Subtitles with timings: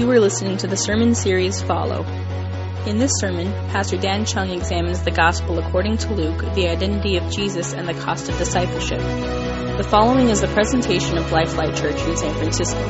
[0.00, 2.06] You are listening to the sermon series Follow.
[2.86, 7.30] In this sermon, Pastor Dan Chung examines the gospel according to Luke, the identity of
[7.30, 9.00] Jesus, and the cost of discipleship.
[9.76, 12.82] The following is a presentation of Lifelight Church in San Francisco.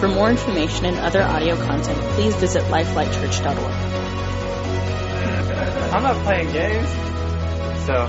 [0.00, 3.72] For more information and other audio content, please visit lifelightchurch.org.
[5.94, 6.88] I'm not playing games.
[7.86, 8.06] So,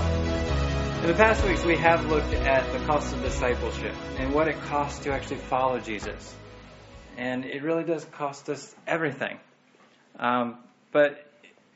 [1.02, 4.60] in the past weeks, we have looked at the cost of discipleship and what it
[4.62, 6.34] costs to actually follow Jesus.
[7.16, 9.38] And it really does cost us everything.
[10.18, 10.58] Um,
[10.92, 11.30] but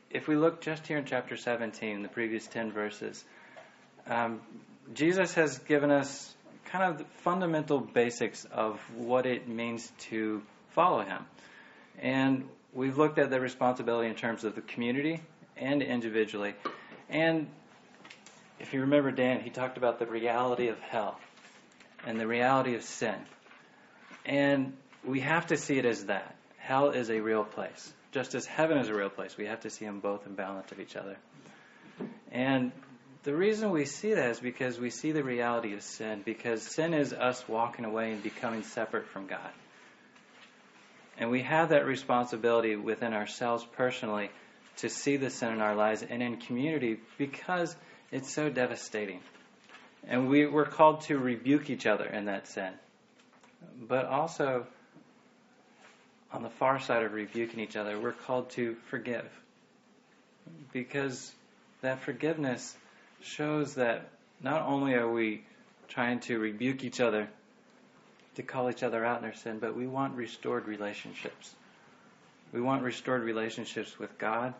[0.09, 3.23] if we look just here in chapter 17, the previous 10 verses,
[4.07, 4.41] um,
[4.93, 6.33] Jesus has given us
[6.65, 11.25] kind of the fundamental basics of what it means to follow him.
[11.99, 15.21] And we've looked at the responsibility in terms of the community
[15.57, 16.53] and individually.
[17.09, 17.47] And
[18.59, 21.19] if you remember Dan, he talked about the reality of hell
[22.05, 23.15] and the reality of sin.
[24.25, 24.73] And
[25.05, 26.35] we have to see it as that.
[26.57, 27.93] Hell is a real place.
[28.11, 30.71] Just as heaven is a real place, we have to see them both in balance
[30.71, 31.17] of each other.
[32.31, 32.71] And
[33.23, 36.93] the reason we see that is because we see the reality of sin, because sin
[36.93, 39.51] is us walking away and becoming separate from God.
[41.17, 44.31] And we have that responsibility within ourselves personally
[44.77, 47.75] to see the sin in our lives and in community because
[48.11, 49.19] it's so devastating.
[50.07, 52.71] And we, we're called to rebuke each other in that sin.
[53.81, 54.65] But also,
[56.31, 59.27] on the far side of rebuking each other, we're called to forgive.
[60.71, 61.33] Because
[61.81, 62.75] that forgiveness
[63.21, 64.09] shows that
[64.41, 65.43] not only are we
[65.87, 67.27] trying to rebuke each other,
[68.35, 71.53] to call each other out in their sin, but we want restored relationships.
[72.53, 74.53] We want restored relationships with God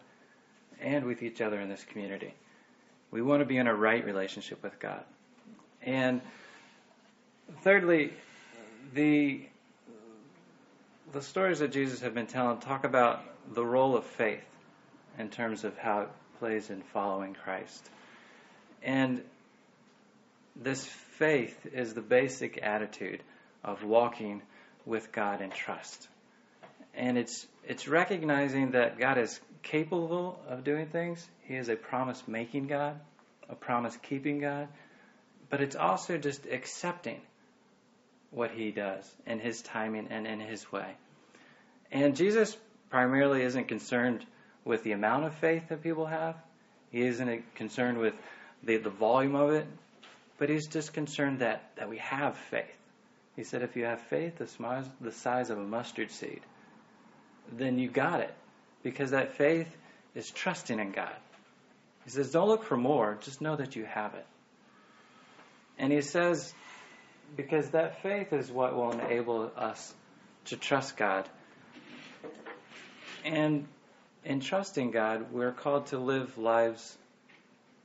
[0.82, 2.34] and with each other in this community.
[3.12, 5.04] We want to be in a right relationship with God.
[5.82, 6.22] And
[7.64, 8.14] thirdly,
[8.94, 9.42] the
[11.12, 13.22] the stories that Jesus had been telling talk about
[13.54, 14.44] the role of faith
[15.18, 16.10] in terms of how it
[16.40, 17.90] plays in following Christ.
[18.84, 19.22] And
[20.56, 20.86] this
[21.18, 23.24] faith is the basic attitude
[23.64, 24.42] of walking
[24.86, 26.08] with God in trust.
[26.94, 31.28] And it's it's recognizing that God is capable of doing things.
[31.44, 33.00] He is a promise making God,
[33.50, 34.68] a promise keeping God,
[35.50, 37.22] but it's also just accepting
[38.32, 40.96] what he does in his timing and in his way.
[41.92, 42.56] And Jesus
[42.90, 44.26] primarily isn't concerned
[44.66, 46.36] with the amount of faith that people have.
[46.92, 48.14] He isn't concerned with
[48.64, 49.68] the, the volume of it,
[50.38, 52.66] but he's just concerned that, that we have faith.
[53.36, 56.42] He said, if you have faith the size, the size of a mustard seed,
[57.52, 58.34] then you got it.
[58.84, 59.68] Because that faith
[60.16, 61.16] is trusting in God.
[62.06, 64.26] He says, don't look for more, just know that you have it.
[65.78, 66.54] And he says,
[67.36, 69.94] because that faith is what will enable us
[70.46, 71.28] to trust God.
[73.26, 73.68] And
[74.24, 76.98] in trusting God, we're called to live lives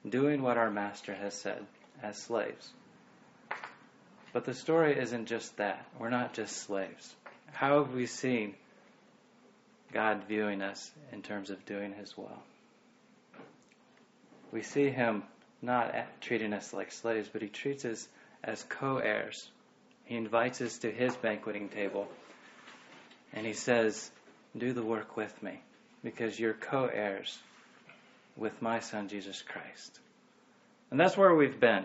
[0.09, 1.65] doing what our Master has said
[2.03, 2.73] as slaves.
[4.33, 5.87] But the story isn't just that.
[5.99, 7.15] We're not just slaves.
[7.53, 8.55] How have we seen
[9.93, 12.43] God viewing us in terms of doing His will?
[14.51, 15.23] We see Him
[15.63, 18.09] not treating us like slaves, but He treats us
[18.45, 19.49] as co heirs.
[20.05, 22.07] He invites us to His banqueting table.
[23.33, 24.11] And He says,
[24.57, 25.61] Do the work with me,
[26.03, 27.37] because you're co heirs
[28.37, 29.99] with my Son, Jesus Christ.
[30.91, 31.85] And that's where we've been.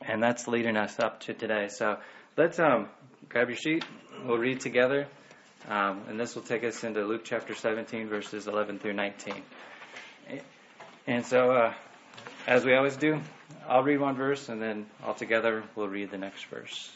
[0.00, 1.68] And that's leading us up to today.
[1.68, 1.98] So
[2.36, 2.88] let's um,
[3.28, 3.84] grab your sheet.
[4.24, 5.06] We'll read together.
[5.68, 9.34] Um, and this will take us into Luke chapter 17, verses 11 through 19.
[11.06, 11.74] And so, uh,
[12.46, 13.20] as we always do,
[13.68, 16.90] I'll read one verse and then all together we'll read the next verse.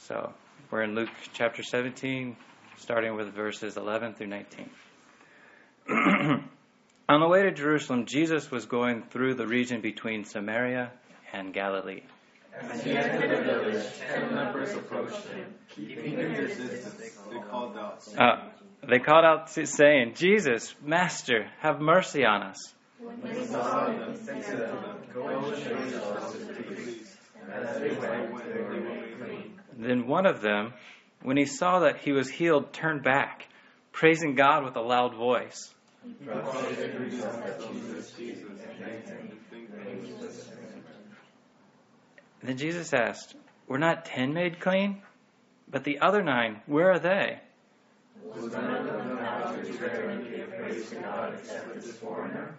[0.00, 0.32] So,
[0.70, 2.36] we're in Luke chapter 17,
[2.78, 4.70] starting with verses 11 through 19.
[7.08, 10.90] On the way to Jerusalem, Jesus was going through the region between Samaria
[11.32, 12.02] and Galilee.
[12.60, 15.54] As he entered the village, ten lepers approached him.
[15.74, 16.94] Keeping their distance,
[17.30, 18.50] they called out, saying, Uh,
[18.88, 22.73] they called out saying, Jesus, Master, have mercy on us.
[22.98, 27.16] When he saw them, to them, Go and show yourselves to the priest.
[27.42, 29.60] And as they went, they were made clean.
[29.76, 30.74] Then one of them,
[31.22, 33.48] when he saw that he was healed, turned back,
[33.90, 35.74] praising God with a loud voice.
[42.42, 43.34] Then Jesus asked,
[43.66, 45.02] Were not ten made clean?
[45.68, 47.40] But the other nine, where are they?
[52.24, 52.54] And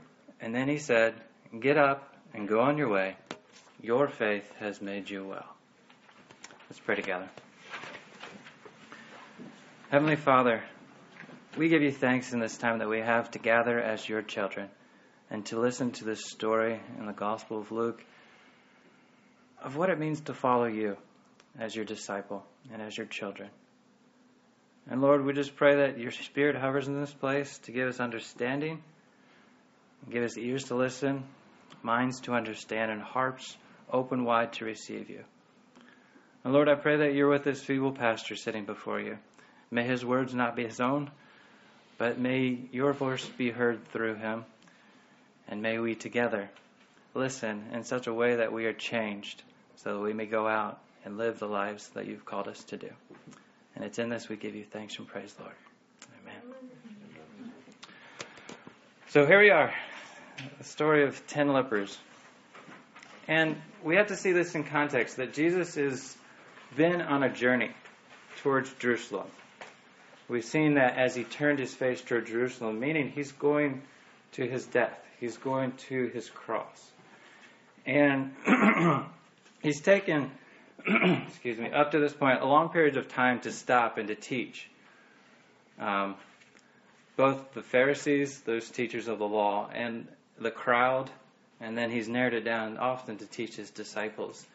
[0.54, 1.16] then he said,
[1.58, 3.16] Get up and go on your way.
[3.82, 5.56] Your faith has made you well.
[6.70, 7.30] Let's pray together.
[9.90, 10.64] Heavenly Father,
[11.58, 14.70] we give you thanks in this time that we have to gather as your children
[15.30, 18.04] and to listen to this story in the Gospel of Luke
[19.62, 20.98] of what it means to follow you
[21.58, 23.50] as your disciple and as your children.
[24.90, 28.00] And Lord, we just pray that your Spirit hovers in this place to give us
[28.00, 28.84] understanding,
[30.10, 31.24] give us ears to listen,
[31.84, 33.58] minds to understand, and hearts
[33.92, 35.24] open wide to receive you.
[36.44, 39.18] And Lord, I pray that you're with this feeble pastor sitting before you.
[39.72, 41.10] May his words not be his own,
[41.98, 44.46] but may your voice be heard through him.
[45.48, 46.50] And may we together
[47.14, 49.42] listen in such a way that we are changed
[49.78, 52.78] so that we may go out and live the lives that you've called us to
[52.78, 52.90] do.
[53.76, 55.54] And it's in this we give you thanks and praise, Lord.
[56.22, 57.52] Amen.
[59.10, 59.74] So here we are,
[60.58, 61.98] the story of ten lepers.
[63.28, 66.18] And we have to see this in context that Jesus has
[66.76, 67.72] been on a journey
[68.42, 69.28] towards Jerusalem.
[70.28, 73.82] We've seen that as he turned his face toward Jerusalem, meaning he's going
[74.34, 76.92] to his death, he's going to his cross.
[77.86, 78.34] And
[79.62, 80.32] he's taken
[81.28, 84.16] excuse me, up to this point, a long period of time to stop and to
[84.16, 84.70] teach.
[85.80, 86.16] Um,
[87.16, 90.08] both the Pharisees, those teachers of the law, and
[90.40, 91.10] the crowd,
[91.60, 94.46] and then he's narrowed it down often to teach his disciples.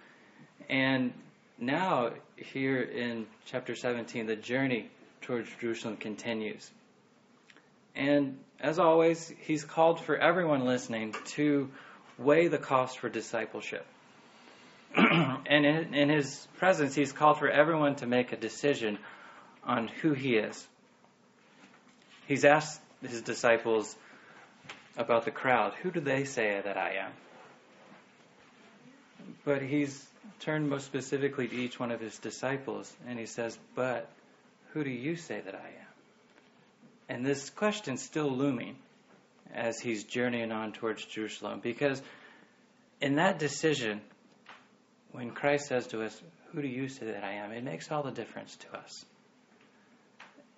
[0.68, 1.12] And
[1.58, 4.88] now, here in chapter 17, the journey
[5.22, 6.70] towards Jerusalem continues.
[7.94, 11.70] And as always, he's called for everyone listening to
[12.18, 13.86] weigh the cost for discipleship.
[14.96, 18.98] and in, in his presence, he's called for everyone to make a decision
[19.64, 20.66] on who he is.
[22.26, 23.94] He's asked his disciples
[25.00, 27.12] about the crowd who do they say that I am?
[29.44, 30.06] But he's
[30.40, 34.08] turned most specifically to each one of his disciples, and he says, But
[34.72, 35.90] who do you say that I am?
[37.08, 38.76] And this question's still looming
[39.52, 42.00] as he's journeying on towards Jerusalem, because
[43.00, 44.00] in that decision,
[45.12, 46.22] when Christ says to us,
[46.52, 47.52] Who do you say that I am?
[47.52, 49.04] it makes all the difference to us.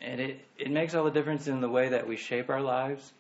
[0.00, 3.12] And it, it makes all the difference in the way that we shape our lives,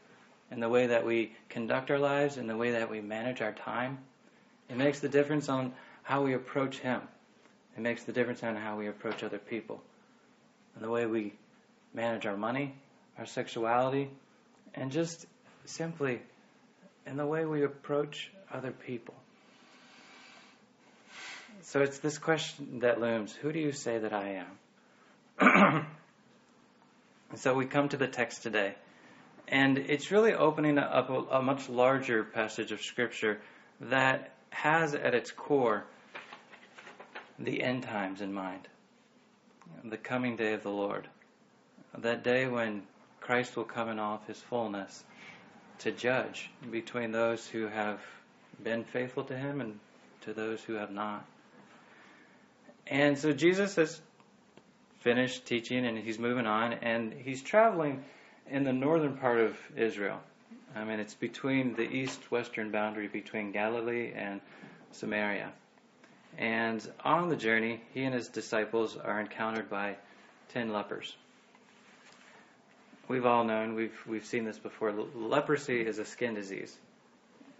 [0.52, 3.52] in the way that we conduct our lives, in the way that we manage our
[3.52, 3.98] time.
[4.68, 5.72] It makes the difference on
[6.02, 7.00] how we approach Him.
[7.76, 9.82] It makes the difference on how we approach other people.
[10.74, 11.32] And the way we
[11.94, 12.74] manage our money,
[13.18, 14.10] our sexuality,
[14.74, 15.26] and just
[15.64, 16.20] simply
[17.06, 19.14] in the way we approach other people.
[21.62, 24.44] So it's this question that looms Who do you say that I
[25.38, 25.86] am?
[27.30, 28.74] And so we come to the text today.
[29.52, 33.38] And it's really opening up a, a, much larger passage of Scripture
[33.82, 35.84] that has at its core
[37.38, 38.66] the end times in mind,
[39.84, 41.06] the coming day of the Lord.
[41.98, 42.82] That day when
[43.20, 45.04] Christ will come in all of his fullness
[45.80, 48.00] to judge between those who have
[48.64, 49.78] been faithful to him and
[50.22, 51.26] to those who have not.
[52.86, 54.00] And so Jesus has
[55.00, 58.02] finished teaching and he's moving on and he's traveling
[58.50, 60.20] in the northern part of Israel.
[60.74, 64.40] I mean, it's between the east western boundary between Galilee and
[64.92, 65.52] Samaria.
[66.38, 69.96] And on the journey, he and his disciples are encountered by
[70.48, 71.14] ten lepers.
[73.08, 74.92] We've all known, we've, we've seen this before.
[75.14, 76.74] Leprosy is a skin disease.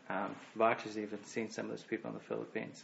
[0.09, 2.83] Um, Bach has even seen some of those people in the Philippines.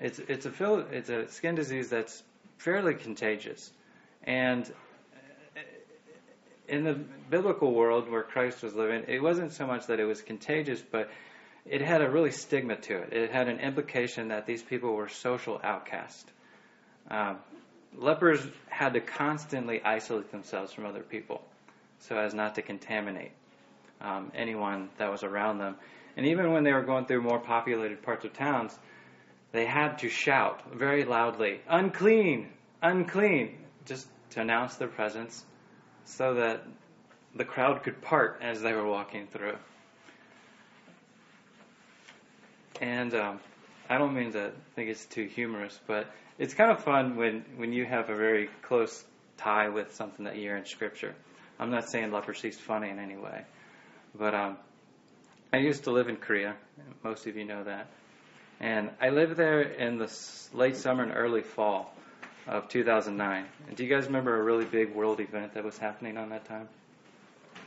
[0.00, 2.22] It's it's a it's a skin disease that's
[2.58, 3.70] fairly contagious,
[4.24, 4.70] and
[6.70, 10.22] in the biblical world where Christ was living, it wasn't so much that it was
[10.22, 11.10] contagious, but
[11.66, 13.12] it had a really stigma to it.
[13.12, 16.30] It had an implication that these people were social outcasts.
[17.10, 17.38] Um,
[17.96, 21.42] lepers had to constantly isolate themselves from other people
[21.98, 23.32] so as not to contaminate
[24.00, 25.74] um, anyone that was around them.
[26.16, 28.78] And even when they were going through more populated parts of towns,
[29.52, 32.48] they had to shout very loudly, unclean,
[32.80, 35.44] unclean, just to announce their presence
[36.04, 36.64] so that
[37.34, 39.56] the crowd could part as they were walking through.
[42.80, 43.40] And um,
[43.88, 46.06] I don't mean to think it's too humorous, but
[46.38, 49.04] it's kind of fun when, when you have a very close
[49.36, 51.14] tie with something that you hear in Scripture.
[51.58, 53.44] I'm not saying leprosy is funny in any way,
[54.14, 54.56] but um,
[55.52, 56.56] I used to live in Korea.
[57.04, 57.88] Most of you know that.
[58.60, 60.10] And I lived there in the
[60.52, 61.94] late summer and early fall
[62.46, 63.44] of 2009.
[63.68, 66.44] And do you guys remember a really big world event that was happening on that
[66.46, 66.68] time?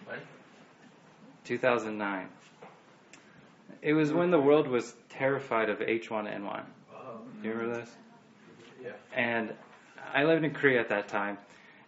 [0.05, 0.19] What?
[1.45, 2.27] 2009.
[3.81, 6.63] It was when the world was terrified of H1N1.
[6.93, 7.89] Oh, Do you remember this?
[8.83, 8.91] yeah.
[9.15, 9.53] And
[10.13, 11.37] I lived in Korea at that time.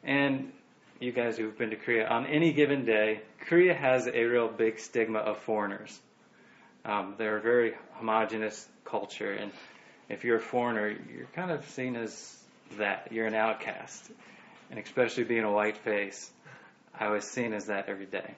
[0.03, 0.51] And
[0.99, 4.79] you guys who've been to Korea, on any given day, Korea has a real big
[4.79, 5.99] stigma of foreigners.
[6.83, 9.51] Um, they're a very homogenous culture, and
[10.09, 12.37] if you're a foreigner, you're kind of seen as
[12.77, 13.09] that.
[13.11, 14.11] You're an outcast,
[14.69, 16.31] and especially being a white face,
[16.97, 18.35] I was seen as that every day.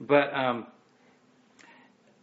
[0.00, 0.66] But um,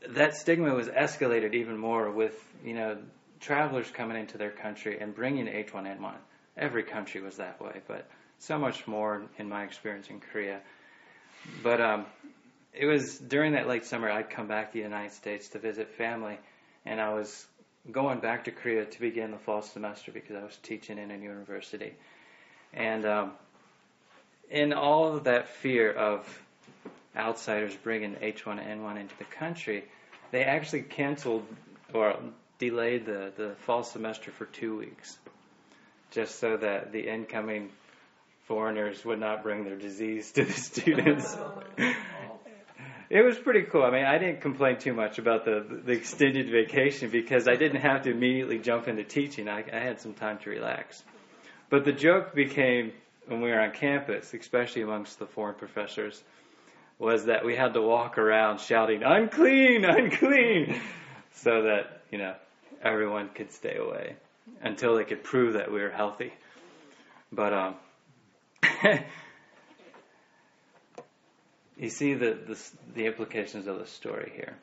[0.10, 2.98] that stigma was escalated even more with you know
[3.40, 6.14] travelers coming into their country and bringing H1N1.
[6.58, 8.08] Every country was that way, but
[8.40, 10.60] so much more in my experience in Korea.
[11.64, 12.06] But um,
[12.74, 15.90] it was during that late summer I'd come back to the United States to visit
[15.96, 16.38] family,
[16.86, 17.48] and I was
[17.90, 21.18] going back to Korea to begin the fall semester because I was teaching in a
[21.18, 21.94] university.
[22.74, 23.32] And um,
[24.50, 26.44] in all of that fear of
[27.16, 29.86] outsiders bringing H1N1 into the country,
[30.32, 31.46] they actually canceled
[31.94, 32.18] or
[32.60, 35.18] delayed the, the fall semester for two weeks
[36.12, 37.70] just so that the incoming
[38.46, 41.38] foreigners would not bring their disease to the students.
[43.12, 43.84] it was pretty cool.
[43.84, 47.82] I mean, I didn't complain too much about the the extended vacation because I didn't
[47.82, 49.50] have to immediately jump into teaching.
[49.50, 51.04] I, I had some time to relax.
[51.70, 52.94] But the joke became
[53.28, 56.24] when we were on campus, especially amongst the foreign professors,
[57.00, 60.80] was that we had to walk around shouting "unclean, unclean,"
[61.34, 62.34] so that you know
[62.82, 64.16] everyone could stay away
[64.62, 66.32] until they could prove that we were healthy.
[67.30, 67.76] But um,
[71.82, 72.58] you see the, the,
[72.94, 74.56] the implications of the story here.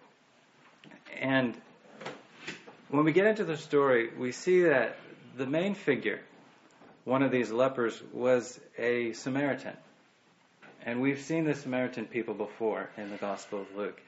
[1.21, 1.55] And
[2.91, 4.97] when we get into the story, we see that
[5.37, 6.21] the main figure,
[7.05, 9.77] one of these lepers, was a Samaritan.
[10.87, 14.01] And we've seen the Samaritan people before in the Gospel of Luke.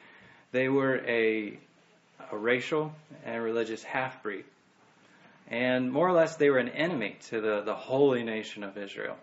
[0.52, 1.58] They were a,
[2.30, 2.92] a racial
[3.24, 4.44] and religious half breed.
[5.48, 9.16] And more or less, they were an enemy to the, the holy nation of Israel.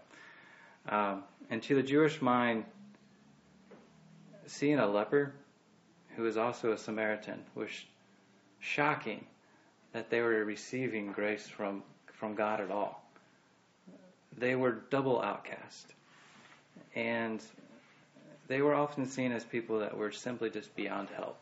[0.89, 2.65] Um, and to the Jewish mind,
[4.47, 5.33] seeing a leper
[6.15, 7.69] who was also a Samaritan was
[8.59, 9.25] shocking
[9.93, 13.03] that they were receiving grace from, from God at all.
[14.37, 15.93] They were double outcast.
[16.95, 17.41] And
[18.47, 21.37] they were often seen as people that were simply just beyond help.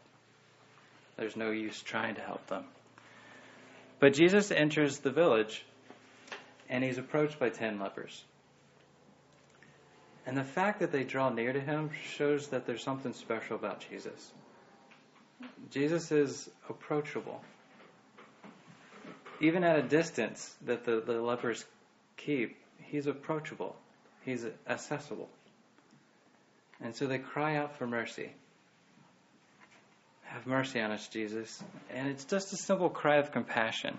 [1.17, 2.65] There's no use trying to help them.
[3.99, 5.63] But Jesus enters the village
[6.69, 8.23] and he's approached by ten lepers.
[10.25, 13.85] And the fact that they draw near to him shows that there's something special about
[13.89, 14.31] Jesus.
[15.71, 17.41] Jesus is approachable.
[19.41, 21.63] Even at a distance that the, the lepers
[22.17, 23.75] keep, he's approachable.
[24.23, 25.29] He's accessible.
[26.81, 28.31] And so they cry out for mercy.
[30.23, 31.63] Have mercy on us, Jesus.
[31.93, 33.97] And it's just a simple cry of compassion.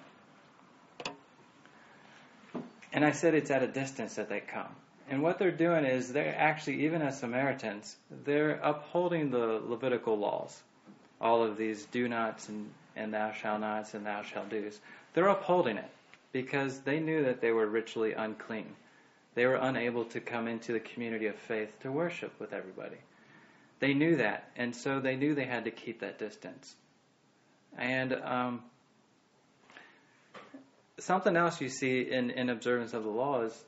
[2.93, 4.75] And I said it's at a distance that they come.
[5.09, 10.61] And what they're doing is they're actually, even as Samaritans, they're upholding the Levitical laws.
[11.21, 14.79] All of these do nots and, and thou shalt nots and thou shalt do's.
[15.15, 15.91] They're upholding it
[16.33, 18.75] because they knew that they were ritually unclean.
[19.35, 22.97] They were unable to come into the community of faith to worship with everybody.
[23.79, 26.75] They knew that, and so they knew they had to keep that distance.
[27.77, 28.63] And um,
[30.99, 33.65] something else you see in, in observance of the law is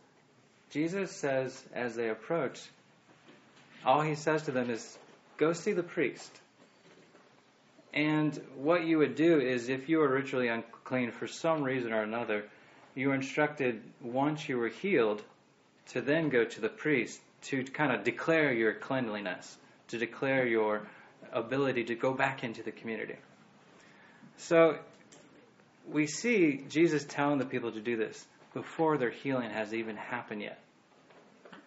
[0.70, 2.60] Jesus says, as they approach,
[3.84, 4.98] all he says to them is,
[5.36, 6.30] Go see the priest.
[7.94, 12.02] And what you would do is, if you were ritually unclean for some reason or
[12.02, 12.44] another,
[12.94, 15.22] you were instructed once you were healed
[15.92, 19.56] to then go to the priest to kind of declare your cleanliness,
[19.88, 20.82] to declare your
[21.32, 23.16] ability to go back into the community.
[24.38, 24.78] So
[25.90, 28.26] we see Jesus telling the people to do this
[28.58, 30.58] before their healing has even happened yet.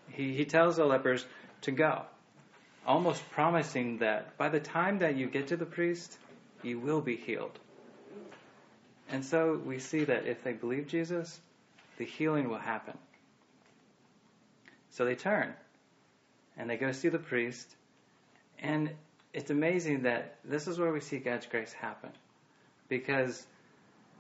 [0.10, 1.26] He, he tells the lepers
[1.62, 2.02] to go,
[2.86, 6.18] almost promising that by the time that you get to the priest,
[6.64, 7.58] you will be healed.
[9.10, 11.40] And so we see that if they believe Jesus,
[11.98, 12.98] the healing will happen.
[14.90, 15.54] So they turn
[16.58, 17.74] and they go see the priest.
[18.60, 18.92] And
[19.34, 22.10] it's amazing that this is where we see God's grace happen.
[22.90, 23.48] Because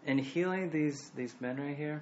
[0.05, 2.01] in healing these, these men right here,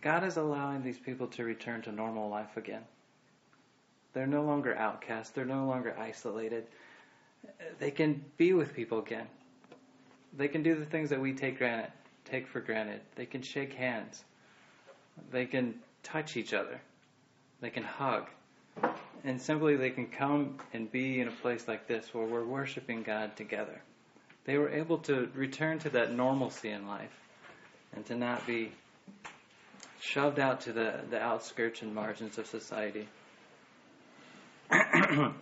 [0.00, 2.82] God is allowing these people to return to normal life again.
[4.12, 6.66] They're no longer outcast, they're no longer isolated.
[7.78, 9.26] They can be with people again.
[10.36, 11.90] They can do the things that we take granted,
[12.24, 13.00] take for granted.
[13.16, 14.24] They can shake hands.
[15.30, 16.80] They can touch each other.
[17.60, 18.28] They can hug.
[19.24, 23.02] And simply they can come and be in a place like this where we're worshiping
[23.02, 23.82] God together.
[24.44, 27.16] They were able to return to that normalcy in life
[27.94, 28.72] and to not be
[30.02, 33.06] shoved out to the, the outskirts and margins of society.
[34.70, 35.32] and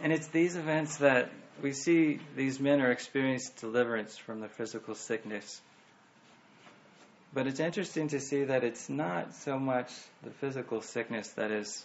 [0.00, 1.30] it's these events that
[1.62, 5.60] we see these men are experiencing deliverance from the physical sickness.
[7.32, 9.92] But it's interesting to see that it's not so much
[10.24, 11.84] the physical sickness that is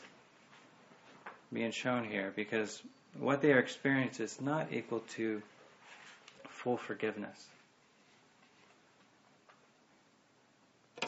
[1.53, 2.81] being shown here because
[3.20, 5.41] what they are experiencing is not equal to
[6.50, 7.46] full forgiveness.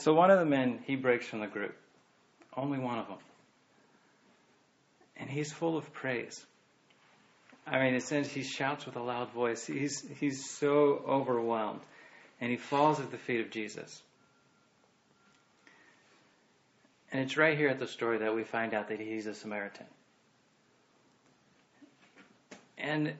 [0.04, 1.78] So one of the men, he breaks from the group.
[2.58, 3.20] Only one of them.
[5.16, 6.46] And he's full of praise.
[7.66, 9.66] I mean, it says he shouts with a loud voice.
[9.66, 11.80] He's, he's so overwhelmed.
[12.42, 14.02] And he falls at the feet of Jesus.
[17.14, 19.86] And it's right here at the story that we find out that he's a Samaritan.
[22.78, 23.14] And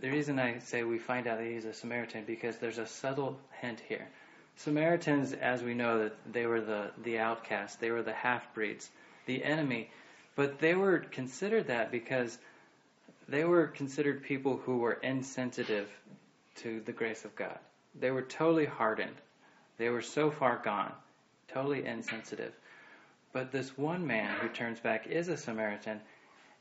[0.00, 3.40] the reason I say we find out that he's a Samaritan because there's a subtle
[3.60, 4.06] hint here.
[4.56, 8.90] Samaritans, as we know, that they were the, the outcasts, they were the half breeds,
[9.26, 9.90] the enemy,
[10.36, 12.38] but they were considered that because
[13.28, 15.88] they were considered people who were insensitive
[16.56, 17.58] to the grace of God.
[17.98, 19.16] They were totally hardened.
[19.78, 20.92] They were so far gone,
[21.48, 22.52] totally insensitive.
[23.32, 26.00] But this one man who turns back is a Samaritan,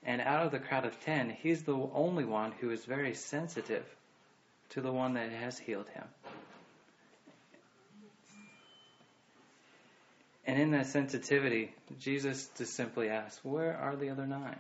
[0.03, 3.85] and out of the crowd of ten, he's the only one who is very sensitive
[4.69, 6.05] to the one that has healed him.
[10.51, 14.59] And in that sensitivity, Jesus just simply asks, Where are the other nine?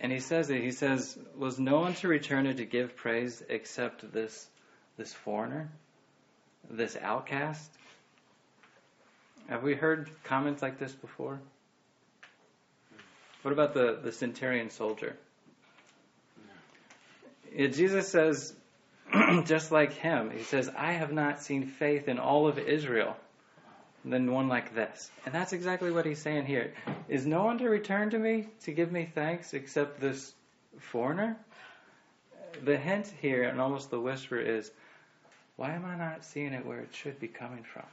[0.00, 0.62] And he says it.
[0.62, 4.48] He says, Was no one to return and to give praise except this,
[4.96, 5.68] this foreigner,
[6.70, 7.70] this outcast?
[9.50, 11.38] Have we heard comments like this before?
[13.42, 15.18] What about the, the centurion soldier?
[17.54, 18.54] Yeah, Jesus says,
[19.44, 23.16] just like him, he says, I have not seen faith in all of Israel
[24.04, 25.10] than one like this.
[25.24, 26.74] And that's exactly what he's saying here.
[27.08, 30.32] Is no one to return to me to give me thanks except this
[30.78, 31.36] foreigner?
[32.64, 34.70] The hint here, and almost the whisper, is
[35.56, 37.86] why am I not seeing it where it should be coming from?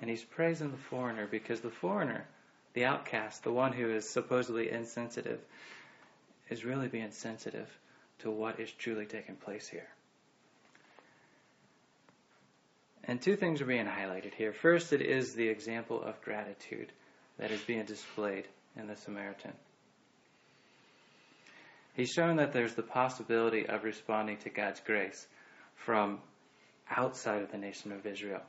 [0.00, 2.26] And he's praising the foreigner because the foreigner,
[2.74, 5.40] the outcast, the one who is supposedly insensitive,
[6.50, 7.68] is really being sensitive
[8.20, 9.88] to what is truly taking place here.
[13.06, 14.52] And two things are being highlighted here.
[14.52, 16.90] First, it is the example of gratitude
[17.38, 19.52] that is being displayed in the Samaritan.
[21.94, 25.26] He's shown that there's the possibility of responding to God's grace
[25.76, 26.18] from
[26.90, 28.42] outside of the nation of Israel,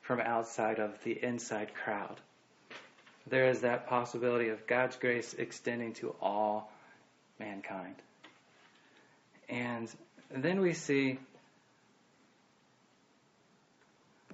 [0.00, 2.20] from outside of the inside crowd.
[3.28, 6.72] There is that possibility of God's grace extending to all
[7.38, 7.96] mankind.
[9.48, 9.88] And
[10.30, 11.18] then we see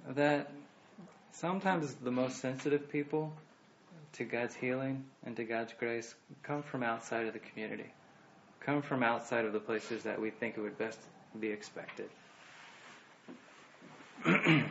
[0.09, 0.51] that
[1.31, 3.33] sometimes the most sensitive people
[4.13, 7.91] to God's healing and to God's grace come from outside of the community,
[8.59, 10.99] come from outside of the places that we think it would best
[11.39, 12.09] be expected.
[14.25, 14.69] and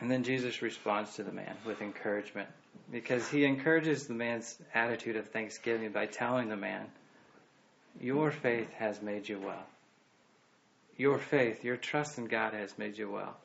[0.00, 2.48] then Jesus responds to the man with encouragement
[2.90, 6.86] because he encourages the man's attitude of thanksgiving by telling the man,
[8.00, 9.66] Your faith has made you well.
[10.96, 13.36] Your faith, your trust in God has made you well.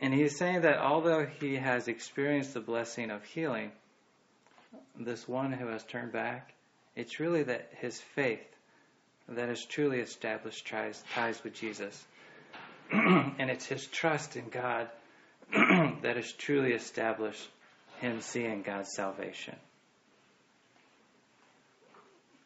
[0.00, 3.70] And he's saying that although he has experienced the blessing of healing,
[4.98, 6.52] this one who has turned back,
[6.96, 8.40] it's really that his faith
[9.28, 12.04] that has truly established ties, ties with Jesus.
[12.92, 14.88] and it's his trust in God
[15.52, 17.48] that has truly established
[18.00, 19.56] him seeing God's salvation.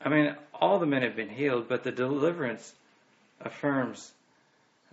[0.01, 2.73] I mean, all the men have been healed, but the deliverance
[3.40, 4.12] affirms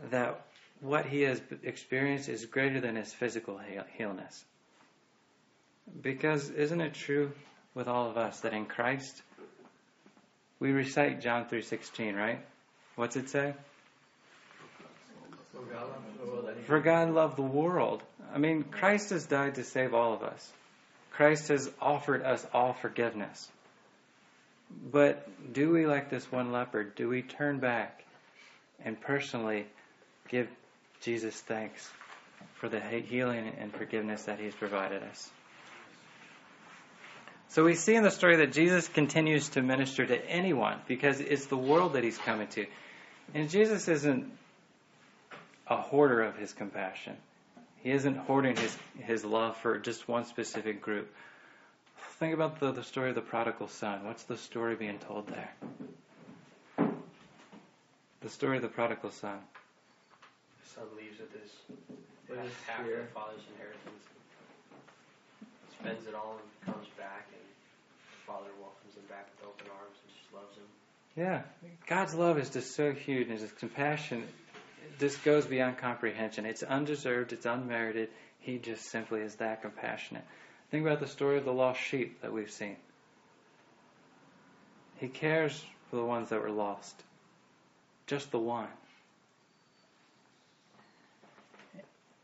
[0.09, 0.41] that
[0.79, 3.59] what he has experienced is greater than his physical
[3.97, 4.43] healness.
[6.01, 7.31] Because isn't it true
[7.75, 9.21] with all of us that in Christ
[10.59, 12.39] we recite John 3:16, right?
[12.95, 13.53] What's it say?
[16.71, 18.01] For God loved the world.
[18.33, 20.53] I mean, Christ has died to save all of us.
[21.11, 23.49] Christ has offered us all forgiveness.
[24.89, 28.05] But do we, like this one leopard, do we turn back
[28.85, 29.65] and personally
[30.29, 30.47] give
[31.01, 31.89] Jesus thanks
[32.53, 35.29] for the healing and forgiveness that He's provided us?
[37.49, 41.47] So we see in the story that Jesus continues to minister to anyone because it's
[41.47, 42.65] the world that He's coming to.
[43.33, 44.31] And Jesus isn't
[45.71, 47.15] a hoarder of his compassion.
[47.77, 51.09] He isn't hoarding his, his love for just one specific group.
[52.19, 54.03] Think about the, the story of the prodigal son.
[54.03, 55.51] What's the story being told there?
[58.19, 59.39] the story of the prodigal son.
[60.61, 61.51] The son leaves with his
[62.27, 64.03] With half, his of the father's inheritance.
[65.79, 69.97] Spends it all and comes back, and the father welcomes him back with open arms
[70.03, 70.67] and just loves him.
[71.15, 71.41] Yeah,
[71.87, 74.23] God's love is just so huge, and His compassion
[75.01, 76.45] just goes beyond comprehension.
[76.45, 78.09] It's undeserved, it's unmerited.
[78.39, 80.23] He just simply is that compassionate.
[80.69, 82.77] Think about the story of the lost sheep that we've seen.
[84.97, 86.95] He cares for the ones that were lost,
[88.07, 88.67] just the one.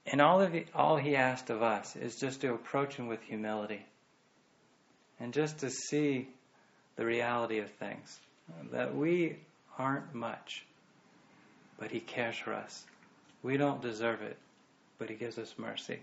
[0.06, 3.22] And all of he, all He asked of us is just to approach Him with
[3.24, 3.86] humility,
[5.20, 6.30] and just to see
[6.96, 8.20] the reality of things
[8.72, 9.36] that we
[9.78, 10.64] aren't much,
[11.80, 12.86] but He cares for us.
[13.44, 14.38] We don't deserve it,
[14.98, 16.00] but He gives us mercy.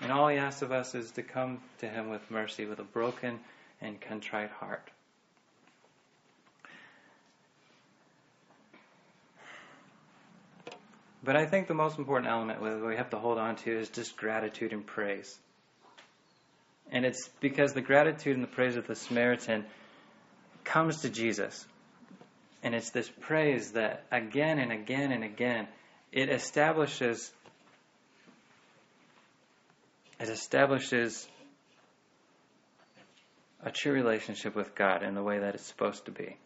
[0.00, 2.84] And all He asks of us is to come to Him with mercy, with a
[2.84, 3.38] broken
[3.80, 4.90] and contrite heart.
[11.26, 13.88] But I think the most important element that we have to hold on to is
[13.88, 15.36] just gratitude and praise.
[16.92, 19.64] And it's because the gratitude and the praise of the Samaritan
[20.62, 21.66] comes to Jesus.
[22.62, 25.68] And it's this praise that again and again and again
[26.12, 27.32] it establishes
[30.18, 31.28] it establishes
[33.62, 36.36] a true relationship with God in the way that it's supposed to be.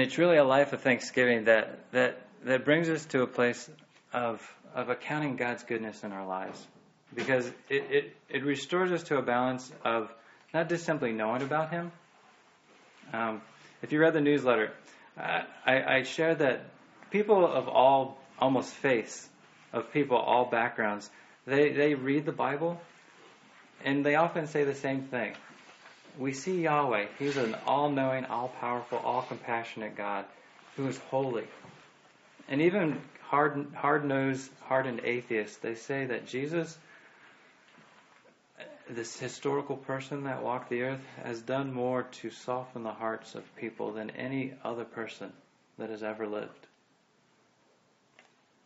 [0.00, 3.68] And it's really a life of thanksgiving that, that, that brings us to a place
[4.14, 4.40] of,
[4.74, 6.58] of accounting God's goodness in our lives.
[7.14, 10.10] Because it, it, it restores us to a balance of
[10.54, 11.92] not just simply knowing about Him.
[13.12, 13.42] Um,
[13.82, 14.72] if you read the newsletter,
[15.18, 16.62] I, I shared that
[17.10, 19.28] people of all, almost faiths,
[19.70, 21.10] of people, all backgrounds,
[21.46, 22.80] they, they read the Bible
[23.84, 25.34] and they often say the same thing
[26.20, 27.06] we see Yahweh.
[27.18, 30.26] He's an all knowing, all powerful, all compassionate God
[30.76, 31.46] who is holy.
[32.48, 36.76] And even hard hard nosed, hardened atheists, they say that Jesus,
[38.88, 43.56] this historical person that walked the earth, has done more to soften the hearts of
[43.56, 45.32] people than any other person
[45.78, 46.66] that has ever lived.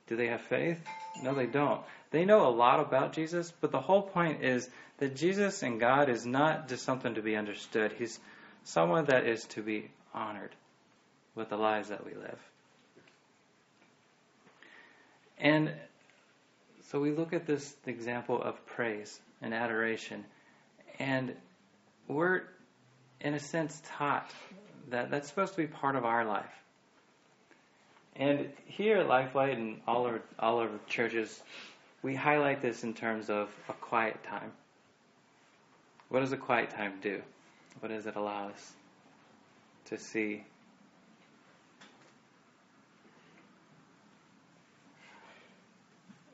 [0.09, 0.79] Do they have faith?
[1.23, 1.81] No, they don't.
[2.15, 6.09] They know a lot about Jesus, but the whole point is that Jesus and God
[6.09, 7.93] is not just something to be understood.
[7.99, 8.21] He's
[8.63, 10.55] someone that is to be honored
[11.35, 12.39] with the lives that we live.
[15.39, 15.73] And
[16.83, 20.25] so we look at this example of praise and adoration,
[21.01, 21.35] and
[22.07, 22.43] we're,
[23.21, 24.31] in a sense, taught
[24.91, 26.45] that that's supposed to be part of our life.
[28.15, 31.43] And here at Lifelight and all our all our churches,
[32.05, 34.53] we highlight this in terms of a quiet time.
[36.11, 37.23] What does a quiet time do?
[37.81, 38.73] What does it allow us
[39.87, 40.45] to see?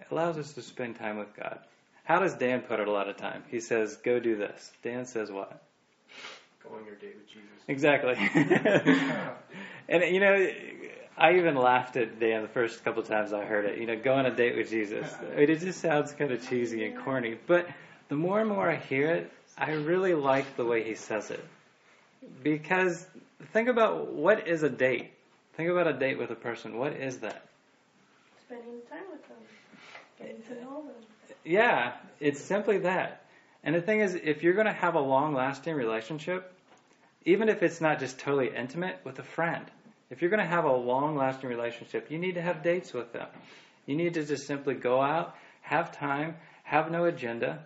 [0.01, 1.61] It allows us to spend time with God.
[2.03, 3.45] How does Dan put it a lot of time?
[3.49, 5.63] He says, "Go do this." Dan says what?
[6.63, 7.49] Go on your date with Jesus.
[7.69, 8.15] Exactly.
[9.89, 10.53] and you know,
[11.17, 13.79] I even laughed at Dan the first couple times I heard it.
[13.79, 15.13] You know, go on a date with Jesus.
[15.21, 17.37] I mean, it just sounds kind of cheesy and corny.
[17.47, 17.69] But
[18.09, 21.45] the more and more I hear it, I really like the way he says it.
[22.43, 23.07] Because
[23.53, 25.11] think about what is a date.
[25.55, 26.79] Think about a date with a person.
[26.79, 27.45] What is that?
[28.47, 29.37] Spending time with them,
[30.19, 30.95] getting to know them.
[31.45, 33.25] Yeah, it's simply that.
[33.63, 36.53] And the thing is, if you're going to have a long lasting relationship,
[37.25, 39.65] even if it's not just totally intimate with a friend,
[40.09, 43.13] if you're going to have a long lasting relationship, you need to have dates with
[43.13, 43.29] them.
[43.87, 47.63] You need to just simply go out, have time, have no agenda,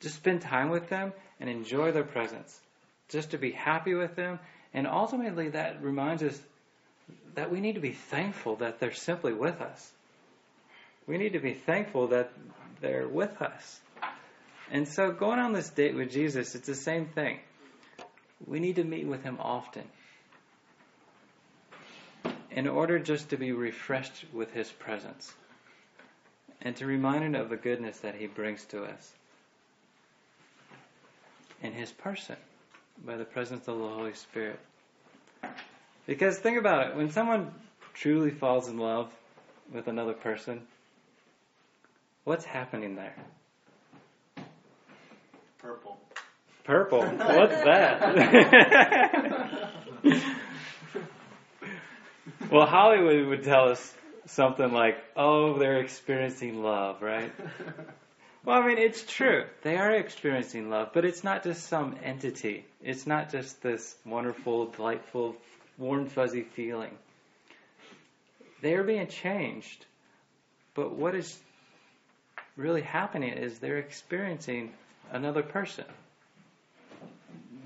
[0.00, 2.60] just spend time with them and enjoy their presence.
[3.08, 4.38] Just to be happy with them.
[4.72, 6.38] And ultimately, that reminds us
[7.34, 9.92] that we need to be thankful that they're simply with us.
[11.06, 12.32] We need to be thankful that
[12.80, 13.80] they're with us.
[14.74, 17.38] And so, going on this date with Jesus, it's the same thing.
[18.44, 19.84] We need to meet with him often
[22.50, 25.32] in order just to be refreshed with his presence
[26.60, 29.12] and to remind him of the goodness that he brings to us
[31.62, 32.36] in his person
[33.06, 34.58] by the presence of the Holy Spirit.
[36.04, 37.54] Because think about it when someone
[37.92, 39.12] truly falls in love
[39.72, 40.62] with another person,
[42.24, 43.14] what's happening there?
[45.64, 45.96] Purple.
[46.64, 47.00] Purple.
[47.06, 48.02] What's that?
[52.52, 53.94] well, Hollywood would tell us
[54.26, 57.32] something like, oh, they're experiencing love, right?
[58.46, 59.44] Well, I mean, it's true.
[59.62, 62.66] They are experiencing love, but it's not just some entity.
[62.82, 65.34] It's not just this wonderful, delightful,
[65.78, 66.90] warm, fuzzy feeling.
[68.60, 69.86] They are being changed.
[70.74, 71.38] But what is
[72.58, 74.74] really happening is they're experiencing
[75.10, 75.84] another person.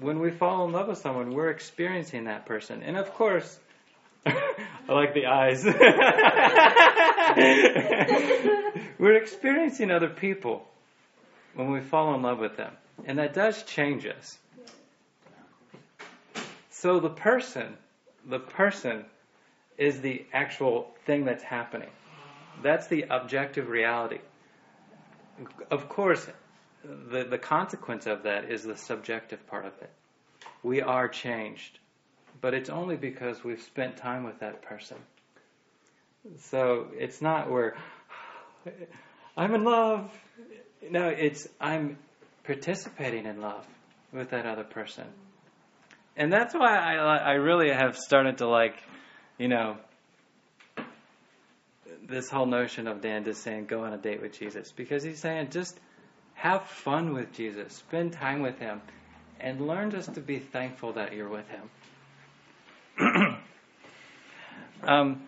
[0.00, 2.82] When we fall in love with someone, we're experiencing that person.
[2.82, 3.58] And of course,
[4.26, 5.64] I like the eyes.
[8.98, 10.66] We're experiencing other people
[11.54, 12.72] when we fall in love with them.
[13.04, 14.38] And that does change us.
[16.70, 17.76] So the person,
[18.26, 19.04] the person
[19.76, 21.90] is the actual thing that's happening.
[22.62, 24.18] That's the objective reality.
[25.70, 26.26] Of course,
[26.84, 29.90] the, the consequence of that is the subjective part of it.
[30.62, 31.78] We are changed
[32.40, 34.96] but it's only because we've spent time with that person.
[36.38, 37.76] So it's not where
[39.36, 40.10] I'm in love.
[40.90, 41.98] No, it's I'm
[42.44, 43.66] participating in love
[44.12, 45.04] with that other person.
[46.16, 48.74] And that's why I, I really have started to like,
[49.38, 49.76] you know,
[52.08, 55.20] this whole notion of Dan just saying go on a date with Jesus because he's
[55.20, 55.78] saying just
[56.38, 58.80] have fun with Jesus, spend time with him,
[59.40, 61.68] and learn just to be thankful that you're with him.
[64.84, 65.20] um,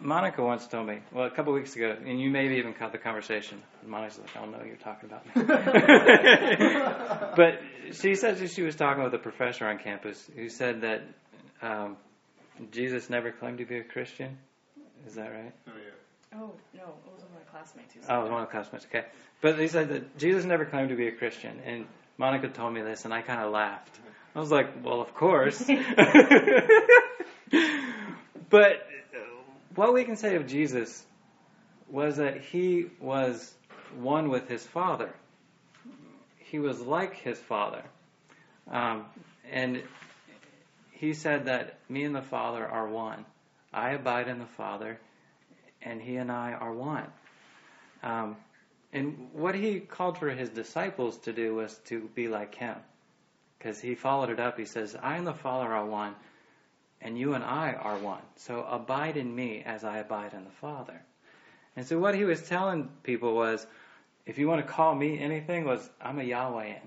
[0.00, 2.98] Monica once told me, well, a couple weeks ago, and you maybe even caught the
[2.98, 3.60] conversation.
[3.86, 5.26] Monica's like, I don't know what you're talking about
[7.36, 7.60] but
[7.92, 11.02] she said she was talking with a professor on campus who said that
[11.60, 11.98] um,
[12.72, 14.38] Jesus never claimed to be a Christian.
[15.06, 15.52] Is that right?
[15.68, 15.85] Oh, yeah.
[16.34, 18.48] Oh, no, it was one of my classmates who said Oh, it was one of
[18.48, 18.86] the classmates.
[18.86, 19.04] Okay.
[19.40, 21.60] But he said that Jesus never claimed to be a Christian.
[21.64, 21.86] And
[22.18, 23.98] Monica told me this, and I kind of laughed.
[24.34, 25.64] I was like, well, of course.
[28.50, 28.86] but
[29.74, 31.04] what we can say of Jesus
[31.88, 33.54] was that he was
[33.98, 35.10] one with his Father.
[36.38, 37.82] He was like his Father.
[38.70, 39.04] Um,
[39.50, 39.82] and
[40.92, 43.24] he said that me and the Father are one.
[43.72, 44.98] I abide in the Father,
[45.82, 47.06] and he and I are one.
[48.02, 48.36] Um,
[48.92, 52.76] and what he called for his disciples to do was to be like him.
[53.58, 54.58] Because he followed it up.
[54.58, 56.14] He says, I and the Father are one,
[57.00, 58.22] and you and I are one.
[58.36, 61.00] So abide in me as I abide in the Father.
[61.74, 63.66] And so what he was telling people was,
[64.24, 66.80] if you want to call me anything, was I'm a Yahwehan.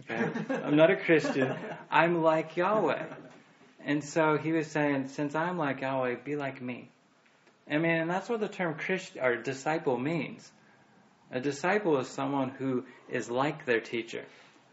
[0.00, 0.30] Okay?
[0.64, 1.54] I'm not a Christian.
[1.90, 3.04] I'm like Yahweh.
[3.84, 6.90] And so he was saying, since I'm like Yahweh, be like me.
[7.70, 10.50] I mean, and that's what the term Christian or disciple means.
[11.30, 14.24] A disciple is someone who is like their teacher,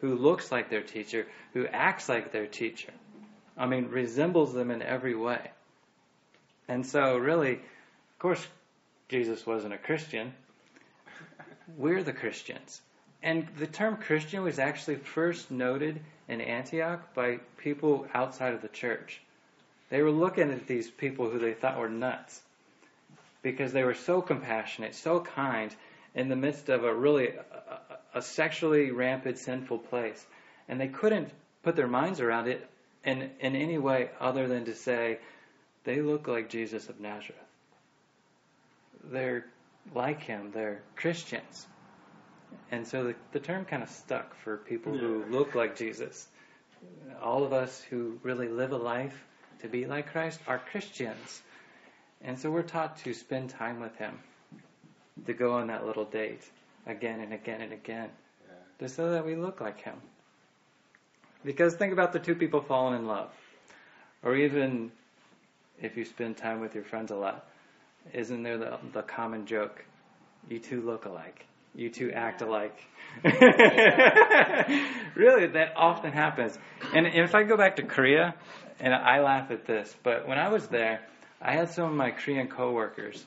[0.02, 2.92] who looks like their teacher, who acts like their teacher.
[3.58, 5.52] I mean, resembles them in every way.
[6.68, 8.46] And so, really, of course,
[9.08, 10.34] Jesus wasn't a Christian.
[11.78, 12.82] We're the Christians.
[13.22, 18.68] And the term Christian was actually first noted in Antioch by people outside of the
[18.68, 19.22] church.
[19.90, 22.42] They were looking at these people who they thought were nuts
[23.42, 25.74] because they were so compassionate, so kind,
[26.16, 27.80] in the midst of a really a,
[28.16, 30.26] a sexually rampant, sinful place,
[30.68, 31.30] and they couldn't
[31.64, 32.68] put their minds around it
[33.04, 35.20] in in any way other than to say
[35.84, 37.40] they look like Jesus of Nazareth.
[39.04, 39.46] They're
[39.96, 40.52] like him.
[40.54, 41.68] They're Christians,
[42.72, 46.28] and so the, the term kind of stuck for people who look like Jesus.
[47.22, 49.26] All of us who really live a life
[49.62, 51.42] to be like Christ are Christians.
[52.22, 54.20] And so we're taught to spend time with Him
[55.26, 56.44] to go on that little date
[56.86, 58.10] again and again and again,
[58.48, 58.56] yeah.
[58.80, 59.96] just so that we look like Him.
[61.46, 63.32] Because think about the two people falling in love,
[64.24, 64.92] or even
[65.82, 67.48] if you spend time with your friends a lot,
[68.14, 69.84] isn't there the, the common joke?
[70.50, 71.46] You two look alike.
[71.76, 72.78] You two act alike.
[73.24, 73.38] really,
[75.48, 76.58] that often happens.
[76.94, 78.36] And if I go back to Korea,
[78.80, 81.02] and I laugh at this, but when I was there,
[81.42, 83.26] I had some of my Korean coworkers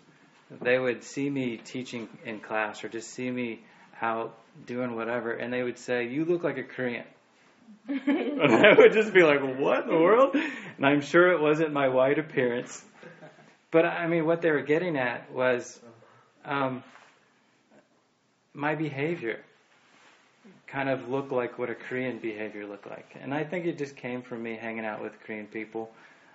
[0.60, 3.60] they would see me teaching in class or just see me
[4.00, 4.34] out
[4.66, 7.04] doing whatever, and they would say, "You look like a Korean."
[7.88, 11.72] and I would just be like, "What in the world?" And I'm sure it wasn't
[11.72, 12.84] my white appearance,
[13.70, 15.80] but I mean, what they were getting at was
[16.44, 16.82] um,
[18.52, 19.40] my behavior
[20.66, 23.96] kind of looked like what a Korean behavior looked like, and I think it just
[23.96, 25.90] came from me hanging out with Korean people.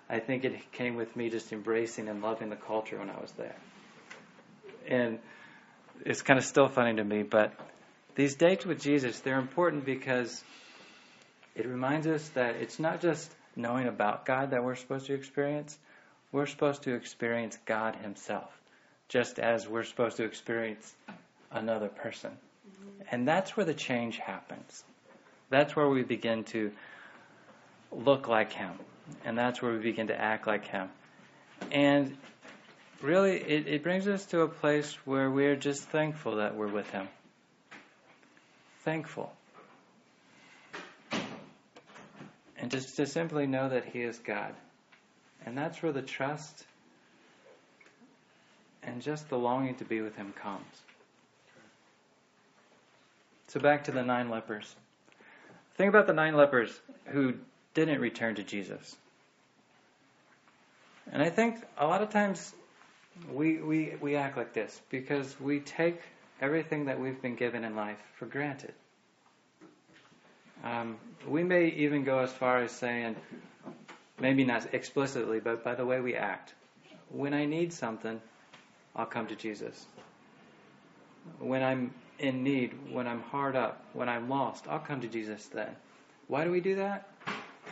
[0.10, 3.32] I think it came with me just embracing and loving the culture when I was
[3.34, 3.56] there
[4.88, 5.20] and
[6.06, 7.54] it's kind of still funny to me, but
[8.16, 10.44] these dates with Jesus, they're important because
[11.56, 15.78] it reminds us that it's not just knowing about God that we're supposed to experience,
[16.32, 18.50] we're supposed to experience God Himself,
[19.10, 20.94] just as we're supposed to experience
[21.52, 22.32] another person.
[22.32, 23.04] Mm-hmm.
[23.12, 24.84] And that's where the change happens.
[25.50, 26.72] That's where we begin to
[27.92, 28.74] look like Him.
[29.26, 30.90] And that's where we begin to act like Him.
[31.72, 32.18] And
[33.02, 36.90] really, it, it brings us to a place where we're just thankful that we're with
[36.90, 37.08] Him.
[38.84, 39.32] Thankful.
[42.58, 44.54] And just to simply know that He is God.
[45.46, 46.66] And that's where the trust
[48.84, 50.66] and just the longing to be with Him comes.
[53.48, 54.76] So back to the nine lepers.
[55.76, 57.36] Think about the nine lepers who
[57.78, 58.96] didn't return to Jesus.
[61.12, 62.52] And I think a lot of times
[63.32, 66.02] we, we, we act like this because we take
[66.42, 68.74] everything that we've been given in life for granted.
[70.64, 73.16] Um, we may even go as far as saying,
[74.20, 76.56] maybe not explicitly, but by the way we act.
[77.10, 78.20] When I need something,
[78.96, 79.86] I'll come to Jesus.
[81.38, 85.46] When I'm in need, when I'm hard up, when I'm lost, I'll come to Jesus
[85.46, 85.70] then.
[86.28, 87.08] Why do we do that?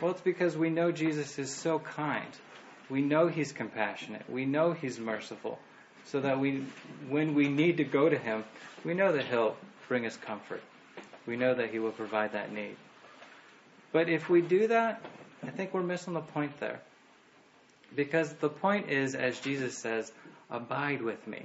[0.00, 2.28] Well, it's because we know Jesus is so kind.
[2.90, 4.28] We know He's compassionate.
[4.28, 5.58] We know He's merciful.
[6.06, 6.64] So that we,
[7.08, 8.44] when we need to go to Him,
[8.84, 9.56] we know that He'll
[9.88, 10.62] bring us comfort.
[11.26, 12.76] We know that He will provide that need.
[13.92, 15.02] But if we do that,
[15.42, 16.80] I think we're missing the point there.
[17.94, 20.12] Because the point is, as Jesus says,
[20.50, 21.42] abide with me.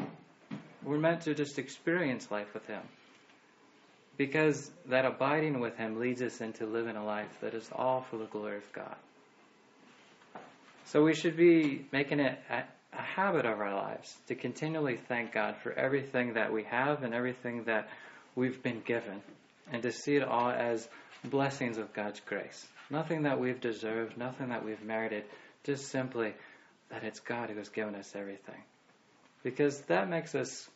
[0.83, 2.81] We're meant to just experience life with Him.
[4.17, 8.17] Because that abiding with Him leads us into living a life that is all for
[8.17, 8.95] the glory of God.
[10.85, 15.55] So we should be making it a, habit of our lives to continually thank God
[15.63, 17.87] for everything that we have and everything that
[18.35, 19.21] we've been given,
[19.71, 20.87] and to see it all as
[21.23, 22.67] blessings of God's grace.
[22.89, 25.23] Nothing that we've deserved, nothing that we've merited,
[25.63, 26.33] just simply
[26.89, 28.61] that it's God who has given us everything.
[29.43, 30.69] Because that makes us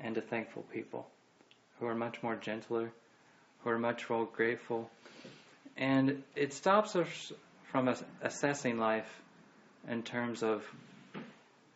[0.00, 1.06] into thankful people
[1.82, 2.92] who are much more gentler,
[3.64, 4.88] who are much more grateful.
[5.76, 7.32] And it stops us
[7.72, 7.92] from
[8.22, 9.20] assessing life
[9.88, 10.62] in terms of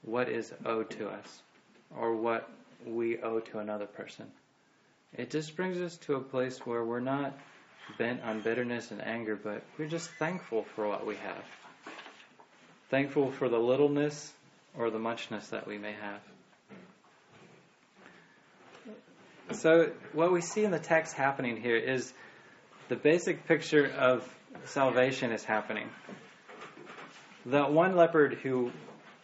[0.03, 1.42] what is owed to us
[1.99, 2.49] or what
[2.87, 4.27] we owe to another person.
[5.12, 7.37] It just brings us to a place where we're not
[7.99, 11.45] bent on bitterness and anger, but we're just thankful for what we have.
[12.90, 14.33] Thankful for the littleness
[14.79, 16.21] or the muchness that we may have.
[19.53, 22.13] So, what we see in the text happening here is
[22.89, 24.29] the basic picture of
[24.65, 25.89] salvation is happening.
[27.45, 28.73] The one leopard who,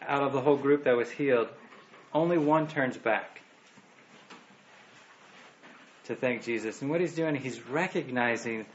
[0.01, 1.49] out of the whole group that was healed,
[2.13, 3.41] only one turns back
[6.05, 6.81] to thank Jesus.
[6.81, 8.65] And what he's doing, he's recognizing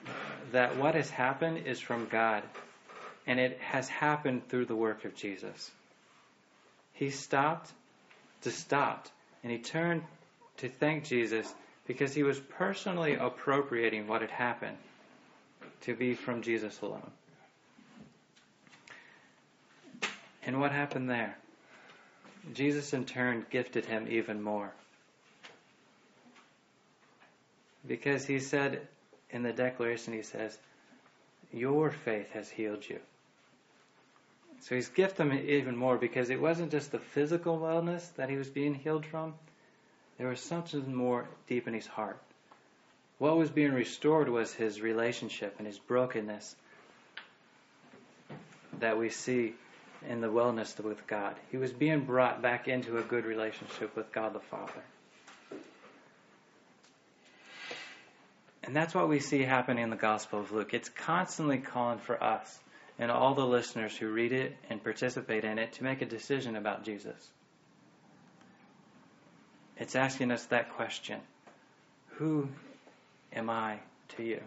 [0.52, 2.42] that what has happened is from God,
[3.26, 5.70] and it has happened through the work of Jesus.
[6.92, 7.72] He stopped
[8.42, 9.06] to stop,
[9.42, 10.02] and he turned
[10.58, 11.52] to thank Jesus
[11.86, 14.76] because he was personally appropriating what had happened
[15.82, 17.10] to be from Jesus alone.
[20.44, 21.36] And what happened there?
[22.54, 24.72] Jesus in turn gifted him even more.
[27.86, 28.86] Because he said
[29.30, 30.56] in the declaration, he says,
[31.52, 32.98] Your faith has healed you.
[34.60, 38.36] So he's gifted him even more because it wasn't just the physical wellness that he
[38.36, 39.34] was being healed from,
[40.18, 42.20] there was something more deep in his heart.
[43.18, 46.54] What was being restored was his relationship and his brokenness
[48.80, 49.54] that we see
[50.08, 51.34] in the wellness with God.
[51.50, 54.82] He was being brought back into a good relationship with God the Father.
[58.62, 60.74] And that's what we see happening in the Gospel of Luke.
[60.74, 62.58] It's constantly calling for us
[62.98, 66.54] and all the listeners who read it and participate in it to make a decision
[66.54, 67.16] about Jesus.
[69.78, 71.20] It's asking us that question
[72.16, 72.48] Who
[73.32, 73.78] am I
[74.16, 74.40] to you?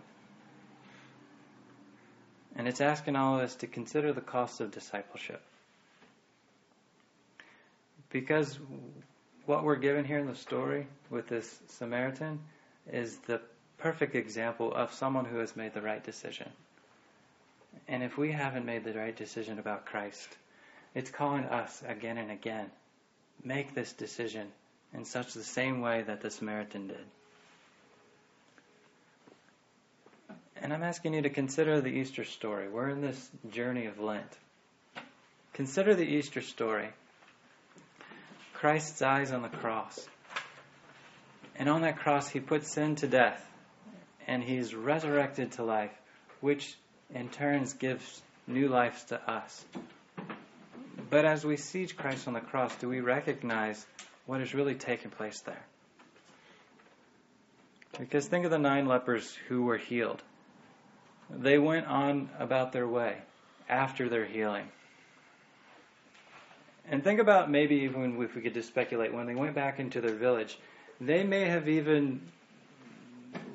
[2.55, 5.41] And it's asking all of us to consider the cost of discipleship.
[8.09, 8.59] Because
[9.45, 12.39] what we're given here in the story with this Samaritan
[12.91, 13.39] is the
[13.77, 16.49] perfect example of someone who has made the right decision.
[17.87, 20.27] And if we haven't made the right decision about Christ,
[20.93, 22.69] it's calling us again and again
[23.45, 24.47] make this decision
[24.93, 27.05] in such the same way that the Samaritan did.
[30.57, 32.69] And I'm asking you to consider the Easter story.
[32.69, 34.37] We're in this journey of Lent.
[35.53, 36.89] Consider the Easter story.
[38.53, 40.07] Christ's eyes on the cross.
[41.55, 43.47] And on that cross, he puts sin to death
[44.27, 45.91] and he's resurrected to life,
[46.41, 46.75] which
[47.13, 49.65] in turns gives new lives to us.
[51.09, 53.85] But as we see Christ on the cross, do we recognize
[54.31, 55.61] what is really taking place there?
[57.99, 60.23] Because think of the nine lepers who were healed.
[61.29, 63.17] They went on about their way
[63.67, 64.69] after their healing.
[66.89, 69.99] And think about maybe even if we could just speculate, when they went back into
[69.99, 70.57] their village,
[71.01, 72.21] they may have even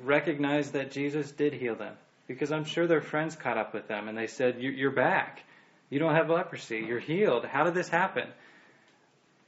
[0.03, 1.95] recognized that Jesus did heal them.
[2.27, 5.41] Because I'm sure their friends caught up with them and they said, You're back.
[5.89, 6.85] You don't have leprosy.
[6.87, 7.45] You're healed.
[7.45, 8.27] How did this happen?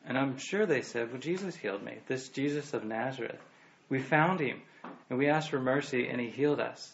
[0.10, 1.94] And I'm sure they said, Well, Jesus healed me.
[2.08, 3.40] This Jesus of Nazareth.
[3.90, 4.60] We found him
[5.08, 6.92] and we asked for mercy and he healed us.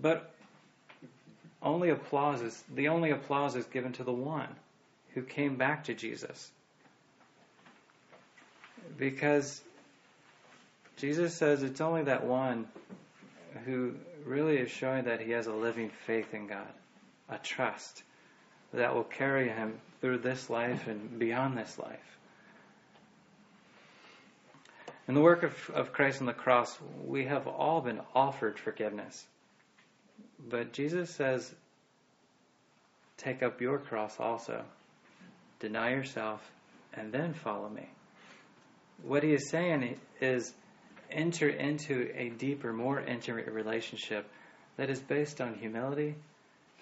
[0.00, 0.34] But
[1.62, 4.48] only applause is the only applause is given to the one
[5.14, 6.50] who came back to Jesus.
[8.98, 9.60] Because
[10.96, 12.66] Jesus says it's only that one
[13.64, 16.72] who really is showing that he has a living faith in God,
[17.28, 18.02] a trust
[18.72, 22.18] that will carry him through this life and beyond this life.
[25.08, 26.76] In the work of, of Christ on the cross,
[27.06, 29.24] we have all been offered forgiveness.
[30.50, 31.54] But Jesus says,
[33.16, 34.64] take up your cross also,
[35.60, 36.40] deny yourself,
[36.92, 37.88] and then follow me.
[39.02, 40.52] What he is saying is,
[41.10, 44.28] enter into a deeper, more intimate relationship
[44.76, 46.14] that is based on humility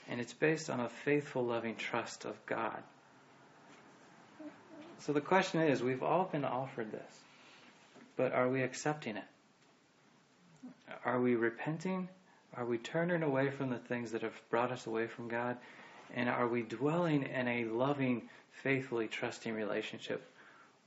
[0.09, 2.83] and it's based on a faithful, loving trust of God.
[5.01, 7.21] So the question is we've all been offered this,
[8.17, 9.25] but are we accepting it?
[11.05, 12.09] Are we repenting?
[12.57, 15.57] Are we turning away from the things that have brought us away from God?
[16.15, 18.23] And are we dwelling in a loving,
[18.63, 20.29] faithfully trusting relationship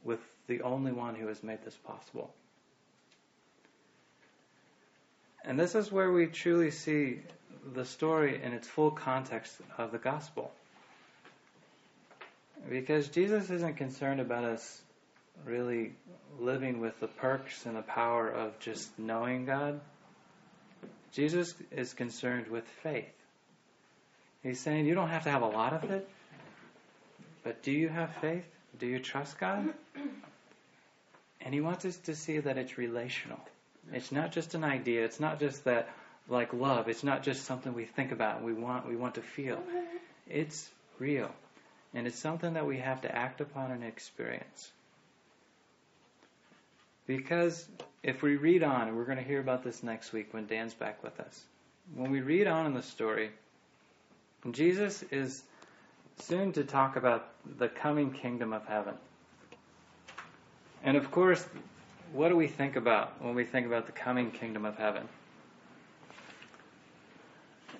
[0.04, 2.32] with the only one who has made this possible?
[5.44, 7.20] And this is where we truly see
[7.74, 10.52] the story in its full context of the gospel.
[12.70, 14.82] Because Jesus isn't concerned about us
[15.46, 15.94] really
[16.40, 19.82] living with the perks and the power of just knowing God.
[21.12, 23.12] Jesus is concerned with faith.
[24.42, 26.08] He's saying you don't have to have a lot of it,
[27.44, 28.46] but do you have faith?
[28.80, 29.74] Do you trust God?
[31.42, 33.40] And he wants us to see that it's relational.
[33.92, 35.04] It's not just an idea.
[35.06, 35.90] It's not just that
[36.30, 36.88] like love.
[36.88, 39.62] It's not just something we think about and we want we want to feel.
[40.30, 41.30] It's real.
[41.94, 44.72] And it's something that we have to act upon and experience.
[47.06, 47.68] Because
[48.02, 50.74] if we read on, and we're going to hear about this next week when Dan's
[50.74, 51.42] back with us,
[51.96, 53.30] when we read on in the story,
[54.52, 55.44] Jesus is
[56.20, 57.28] soon to talk about
[57.58, 58.94] the coming kingdom of heaven.
[60.84, 61.46] And of course,
[62.12, 65.08] what do we think about when we think about the coming kingdom of heaven?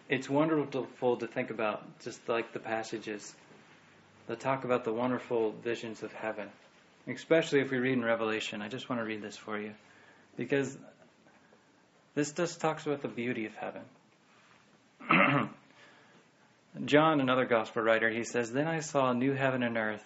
[0.10, 3.34] It's wonderful to think about, just like the passages
[4.28, 6.50] that talk about the wonderful visions of heaven,
[7.08, 8.62] especially if we read in Revelation.
[8.62, 9.74] I just want to read this for you
[10.38, 10.78] because
[12.16, 13.82] this just talks about the beauty of heaven.
[16.86, 20.04] John, another gospel writer, he says, Then I saw a new heaven and earth,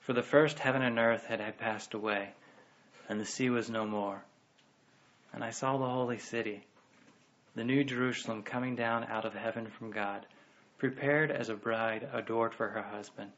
[0.00, 2.30] for the first heaven and earth had, had passed away,
[3.08, 4.22] and the sea was no more.
[5.32, 6.64] And I saw the holy city,
[7.54, 10.26] the new Jerusalem, coming down out of heaven from God,
[10.78, 13.30] prepared as a bride adored for her husband.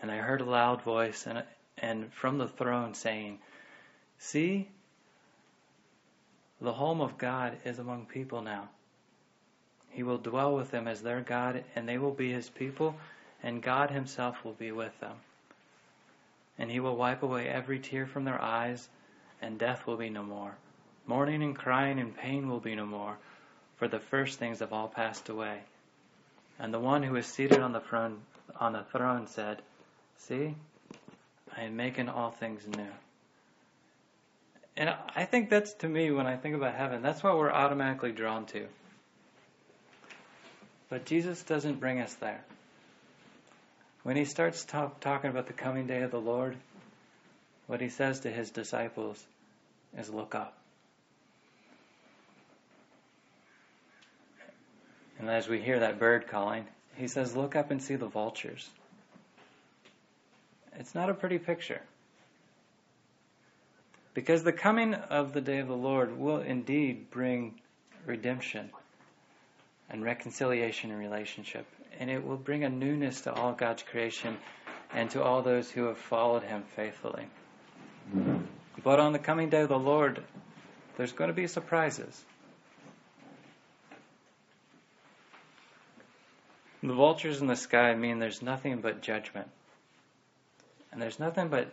[0.00, 1.42] And I heard a loud voice and,
[1.78, 3.38] and from the throne saying,
[4.18, 4.68] See,
[6.60, 8.68] the home of God is among people now
[9.96, 12.94] he will dwell with them as their God, and they will be his people,
[13.42, 15.16] and God himself will be with them.
[16.58, 18.90] And he will wipe away every tear from their eyes,
[19.40, 20.54] and death will be no more.
[21.06, 23.16] Mourning and crying and pain will be no more,
[23.76, 25.62] for the first things have all passed away.
[26.58, 28.20] And the one who is seated on the throne,
[28.58, 29.62] on the throne said,
[30.18, 30.54] See,
[31.56, 32.88] I am making all things new.
[34.76, 38.12] And I think that's to me, when I think about heaven, that's what we're automatically
[38.12, 38.66] drawn to.
[40.88, 42.44] But Jesus doesn't bring us there.
[44.02, 46.56] When he starts talk, talking about the coming day of the Lord,
[47.66, 49.24] what he says to his disciples
[49.98, 50.56] is look up.
[55.18, 58.68] And as we hear that bird calling, he says, Look up and see the vultures.
[60.78, 61.80] It's not a pretty picture.
[64.14, 67.60] Because the coming of the day of the Lord will indeed bring
[68.06, 68.70] redemption
[69.90, 71.66] and reconciliation and relationship.
[71.98, 74.36] And it will bring a newness to all God's creation
[74.92, 77.26] and to all those who have followed Him faithfully.
[78.82, 80.22] But on the coming day of the Lord,
[80.96, 82.24] there's going to be surprises.
[86.82, 89.48] The vultures in the sky mean there's nothing but judgment.
[90.92, 91.72] And there's nothing but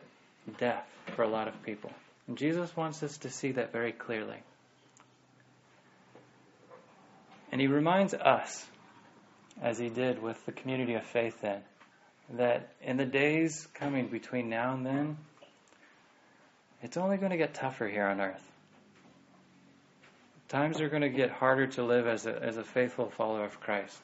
[0.57, 1.91] death for a lot of people.
[2.27, 4.37] And Jesus wants us to see that very clearly.
[7.51, 8.65] And he reminds us,
[9.61, 11.61] as he did with the community of faith then,
[12.31, 15.17] that in the days coming between now and then,
[16.81, 18.43] it's only going to get tougher here on earth.
[20.49, 23.59] Times are going to get harder to live as a, as a faithful follower of
[23.59, 24.01] Christ.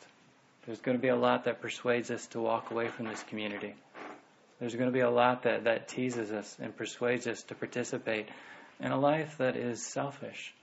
[0.66, 3.74] There's going to be a lot that persuades us to walk away from this community.
[4.60, 8.28] There's going to be a lot that, that teases us and persuades us to participate
[8.80, 10.54] in a life that is selfish,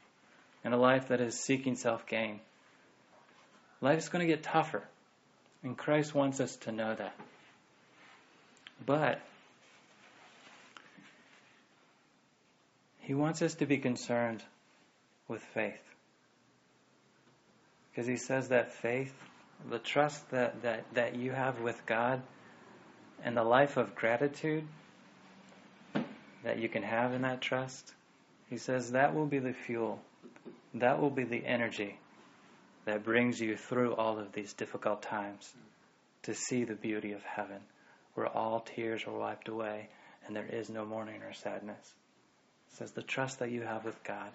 [0.64, 2.40] in a life that is seeking self gain.
[3.80, 4.82] Life's going to get tougher,
[5.62, 7.14] and Christ wants us to know that.
[8.84, 9.20] But
[13.01, 14.42] He wants us to be concerned
[15.28, 15.80] with faith.
[17.90, 19.14] Because He says that faith,
[19.70, 22.22] the trust that, that, that you have with God,
[23.24, 24.64] and the life of gratitude
[26.44, 27.92] that you can have in that trust,
[28.48, 30.00] He says that will be the fuel,
[30.74, 31.98] that will be the energy
[32.84, 35.52] that brings you through all of these difficult times
[36.22, 37.61] to see the beauty of heaven,
[38.14, 39.88] where all tears are wiped away
[40.26, 41.94] and there is no mourning or sadness.
[42.70, 44.30] It says the trust that you have with God,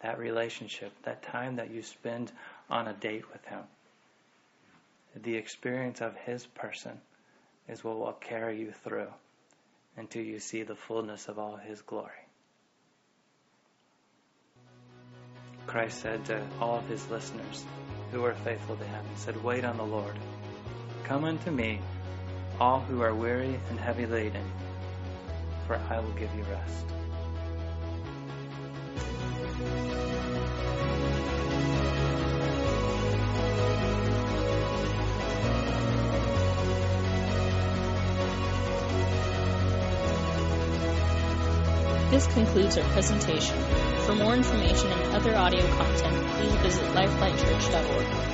[0.00, 2.32] that relationship, that time that you spend
[2.68, 3.62] on a date with Him,
[5.14, 7.00] the experience of His person
[7.68, 9.12] is what will carry you through
[9.96, 12.10] until you see the fullness of all His glory.
[15.66, 17.64] Christ said to all of His listeners
[18.10, 20.16] who were faithful to Him, He said, Wait on the Lord.
[21.04, 21.80] Come unto me,
[22.60, 24.44] all who are weary and heavy laden,
[25.66, 26.86] for I will give you rest.
[42.22, 43.58] This concludes our presentation.
[44.06, 48.31] For more information and other audio content, please visit lifelightchurch.org.